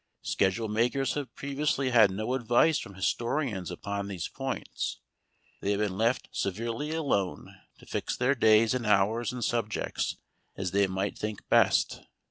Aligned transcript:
Schedule 0.23 0.67
makers 0.67 1.13
have 1.13 1.35
previously 1.35 1.91
had 1.91 2.09
no 2.09 2.33
advice 2.33 2.79
from 2.79 2.95
historians 2.95 3.69
upon 3.69 4.07
these 4.07 4.27
points; 4.27 4.99
they 5.61 5.69
have 5.69 5.79
been 5.79 5.95
left 5.95 6.27
severely 6.31 6.89
alone 6.89 7.53
to 7.77 7.85
fix 7.85 8.17
their 8.17 8.33
days 8.33 8.73
and 8.73 8.87
hours 8.87 9.31
and 9.31 9.43
subjects 9.45 10.17
as 10.57 10.71
they 10.71 10.87
might 10.87 11.19
think 11.19 11.47
best. 11.49 12.01